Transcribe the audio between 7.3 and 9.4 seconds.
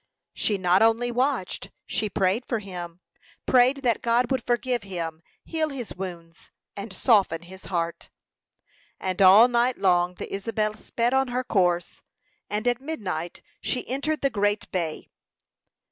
his heart. And